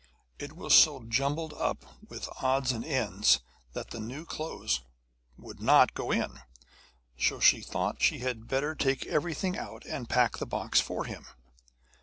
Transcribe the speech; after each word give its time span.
It 0.39 0.53
was 0.53 0.73
so 0.73 1.03
jumbled 1.03 1.53
up 1.53 1.85
with 2.09 2.27
odds 2.41 2.71
and 2.71 2.83
ends 2.83 3.39
that 3.73 3.91
the 3.91 3.99
new 3.99 4.25
clothes 4.25 4.81
would 5.37 5.61
not 5.61 5.93
go 5.93 6.09
in. 6.09 6.39
So 7.19 7.39
she 7.39 7.61
thought 7.61 8.01
she 8.01 8.17
had 8.17 8.47
better 8.47 8.73
take 8.73 9.05
everything 9.05 9.55
out 9.59 9.85
and 9.85 10.09
pack 10.09 10.39
the 10.39 10.47
box 10.47 10.79
for 10.81 11.05
him. 11.05 11.27